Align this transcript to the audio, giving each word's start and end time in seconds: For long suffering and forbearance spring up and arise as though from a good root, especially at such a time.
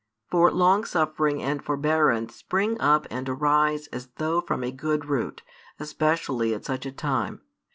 For 0.31 0.49
long 0.51 0.83
suffering 0.83 1.43
and 1.43 1.63
forbearance 1.63 2.33
spring 2.35 2.75
up 2.81 3.05
and 3.11 3.29
arise 3.29 3.85
as 3.89 4.07
though 4.17 4.41
from 4.41 4.63
a 4.63 4.71
good 4.71 5.05
root, 5.05 5.43
especially 5.79 6.55
at 6.55 6.65
such 6.65 6.87
a 6.87 6.91
time. 6.91 7.41